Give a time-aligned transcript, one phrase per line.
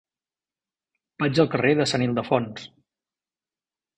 [1.25, 2.65] Vaig al carrer de Sant Ildefons.